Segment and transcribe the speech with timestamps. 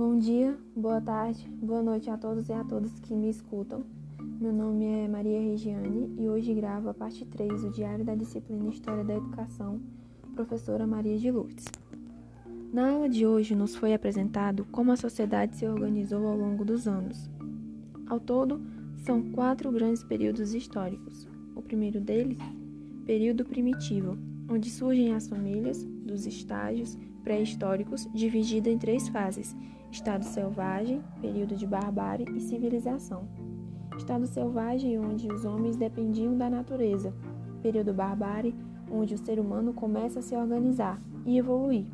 [0.00, 3.84] Bom dia, boa tarde, boa noite a todos e a todas que me escutam.
[4.18, 8.70] Meu nome é Maria Regiane e hoje gravo a parte 3 do Diário da Disciplina
[8.70, 9.78] História da Educação,
[10.34, 11.66] professora Maria de Lourdes.
[12.72, 16.88] Na aula de hoje nos foi apresentado como a sociedade se organizou ao longo dos
[16.88, 17.28] anos.
[18.06, 18.58] Ao todo,
[19.04, 21.28] são quatro grandes períodos históricos.
[21.54, 22.38] O primeiro deles,
[23.04, 24.16] período primitivo,
[24.50, 29.56] onde surgem as famílias dos estágios pré-históricos, dividida em três fases:
[29.90, 33.28] estado selvagem, período de barbárie e civilização.
[33.96, 37.14] Estado selvagem, onde os homens dependiam da natureza.
[37.62, 38.54] Período barbárie,
[38.90, 41.84] onde o ser humano começa a se organizar e evoluir.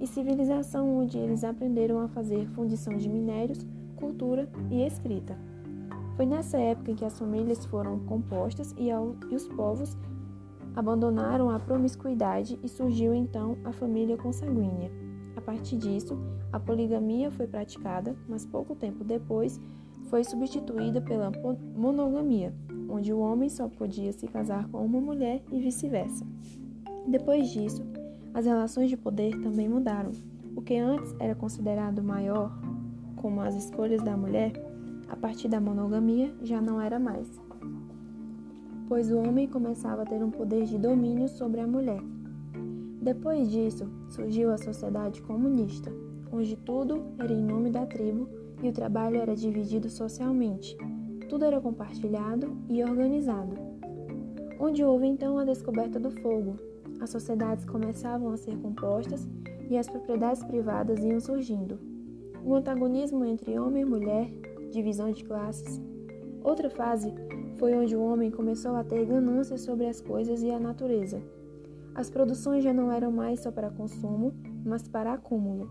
[0.00, 5.36] E civilização, onde eles aprenderam a fazer fundição de minérios, cultura e escrita.
[6.16, 8.92] Foi nessa época que as famílias foram compostas e
[9.34, 9.96] os povos
[10.74, 14.90] abandonaram a promiscuidade e surgiu então a família consanguínea.
[15.36, 16.18] A partir disso,
[16.52, 19.60] a poligamia foi praticada, mas pouco tempo depois
[20.08, 21.32] foi substituída pela
[21.74, 22.54] monogamia,
[22.88, 26.26] onde o homem só podia se casar com uma mulher e vice-versa.
[27.06, 27.82] Depois disso,
[28.34, 30.12] as relações de poder também mudaram.
[30.54, 32.52] O que antes era considerado maior,
[33.16, 34.52] como as escolhas da mulher,
[35.08, 37.28] a partir da monogamia já não era mais
[38.92, 42.02] pois o homem começava a ter um poder de domínio sobre a mulher.
[43.00, 45.90] Depois disso, surgiu a sociedade comunista,
[46.30, 48.28] onde tudo era em nome da tribo
[48.62, 50.76] e o trabalho era dividido socialmente.
[51.26, 53.56] Tudo era compartilhado e organizado.
[54.60, 56.58] Onde houve então a descoberta do fogo,
[57.00, 59.26] as sociedades começavam a ser compostas
[59.70, 61.80] e as propriedades privadas iam surgindo.
[62.44, 64.30] O antagonismo entre homem e mulher,
[64.70, 65.80] divisão de classes.
[66.44, 67.12] Outra fase
[67.56, 71.22] foi onde o homem começou a ter ganância sobre as coisas e a natureza.
[71.94, 74.34] As produções já não eram mais só para consumo,
[74.64, 75.70] mas para acúmulo.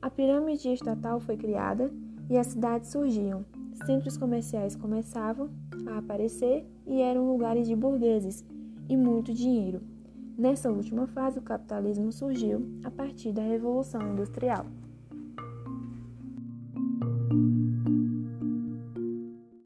[0.00, 1.92] A pirâmide estatal foi criada
[2.30, 3.44] e as cidades surgiam.
[3.84, 5.50] Centros comerciais começavam
[5.86, 8.44] a aparecer e eram lugares de burgueses
[8.88, 9.82] e muito dinheiro.
[10.38, 14.64] Nessa última fase, o capitalismo surgiu a partir da Revolução Industrial.